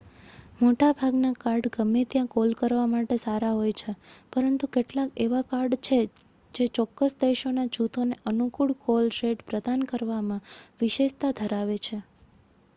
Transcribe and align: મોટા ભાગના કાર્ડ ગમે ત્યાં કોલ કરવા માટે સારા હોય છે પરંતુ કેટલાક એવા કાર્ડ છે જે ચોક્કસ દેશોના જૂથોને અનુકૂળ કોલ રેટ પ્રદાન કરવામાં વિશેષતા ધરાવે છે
મોટા 0.59 0.93
ભાગના 0.95 1.39
કાર્ડ 1.41 1.67
ગમે 1.73 2.01
ત્યાં 2.07 2.29
કોલ 2.31 2.53
કરવા 2.55 2.85
માટે 2.87 3.17
સારા 3.19 3.51
હોય 3.53 3.75
છે 3.77 3.93
પરંતુ 4.33 4.69
કેટલાક 4.71 5.21
એવા 5.25 5.41
કાર્ડ 5.47 5.77
છે 5.83 5.99
જે 6.53 6.67
ચોક્કસ 6.77 7.17
દેશોના 7.21 7.67
જૂથોને 7.73 8.19
અનુકૂળ 8.27 8.75
કોલ 8.83 9.05
રેટ 9.19 9.45
પ્રદાન 9.47 9.87
કરવામાં 9.87 10.43
વિશેષતા 10.81 11.31
ધરાવે 11.37 11.79
છે 11.83 11.97